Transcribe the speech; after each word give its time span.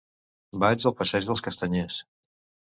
Vaig 0.63 0.87
al 0.91 0.95
passeig 1.01 1.27
dels 1.29 1.45
Castanyers. 1.49 2.01